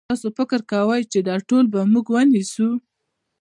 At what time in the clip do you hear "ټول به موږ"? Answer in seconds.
1.49-2.05